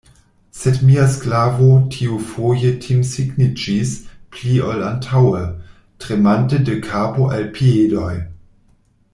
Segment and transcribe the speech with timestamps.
[0.59, 3.93] Sed mia sklavo tiufoje timsigniĝis
[4.37, 5.45] pli ol antaŭe,
[6.07, 8.13] tremante de kapo al piedoj.